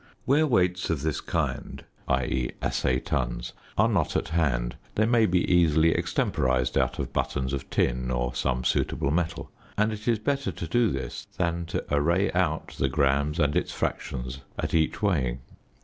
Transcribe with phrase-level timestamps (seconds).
[0.25, 5.43] Where weights of this kind (i.e., assay tons) are not at hand they may be
[5.45, 10.51] easily extemporised out of buttons of tin or some suitable metal, and it is better
[10.51, 15.41] to do this than to array out the grams and its fractions at each weighing.